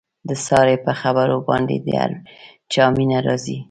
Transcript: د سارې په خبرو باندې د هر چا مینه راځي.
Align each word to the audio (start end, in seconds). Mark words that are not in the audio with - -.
د 0.27 0.29
سارې 0.45 0.75
په 0.85 0.91
خبرو 1.01 1.37
باندې 1.49 1.75
د 1.85 1.87
هر 1.99 2.11
چا 2.71 2.85
مینه 2.97 3.17
راځي. 3.27 3.57